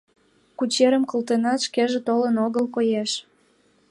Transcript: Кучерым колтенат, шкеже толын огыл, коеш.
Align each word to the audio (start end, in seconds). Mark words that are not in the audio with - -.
Кучерым 0.57 1.03
колтенат, 1.11 1.59
шкеже 1.67 1.99
толын 2.07 2.35
огыл, 2.45 2.65
коеш. 2.75 3.11